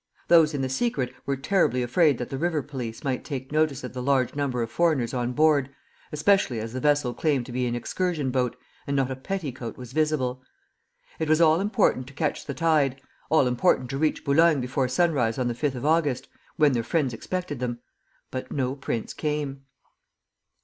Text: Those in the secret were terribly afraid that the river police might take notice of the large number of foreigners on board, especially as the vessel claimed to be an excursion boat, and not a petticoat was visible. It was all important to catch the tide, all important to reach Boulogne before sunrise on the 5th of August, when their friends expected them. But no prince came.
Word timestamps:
Those 0.29 0.55
in 0.55 0.63
the 0.63 0.67
secret 0.69 1.13
were 1.27 1.37
terribly 1.37 1.83
afraid 1.83 2.17
that 2.17 2.31
the 2.31 2.37
river 2.39 2.63
police 2.63 3.03
might 3.03 3.23
take 3.23 3.51
notice 3.51 3.83
of 3.83 3.93
the 3.93 4.01
large 4.01 4.33
number 4.33 4.63
of 4.63 4.71
foreigners 4.71 5.13
on 5.13 5.33
board, 5.33 5.69
especially 6.11 6.59
as 6.59 6.73
the 6.73 6.79
vessel 6.79 7.13
claimed 7.13 7.45
to 7.45 7.51
be 7.51 7.67
an 7.67 7.75
excursion 7.75 8.31
boat, 8.31 8.55
and 8.87 8.95
not 8.95 9.11
a 9.11 9.15
petticoat 9.15 9.77
was 9.77 9.91
visible. 9.93 10.41
It 11.19 11.29
was 11.29 11.39
all 11.39 11.59
important 11.59 12.07
to 12.07 12.13
catch 12.15 12.47
the 12.47 12.55
tide, 12.55 12.99
all 13.29 13.45
important 13.45 13.91
to 13.91 13.99
reach 13.99 14.25
Boulogne 14.25 14.59
before 14.59 14.87
sunrise 14.87 15.37
on 15.37 15.47
the 15.47 15.53
5th 15.53 15.75
of 15.75 15.85
August, 15.85 16.27
when 16.55 16.71
their 16.71 16.81
friends 16.81 17.13
expected 17.13 17.59
them. 17.59 17.77
But 18.31 18.51
no 18.51 18.75
prince 18.75 19.13
came. 19.13 19.65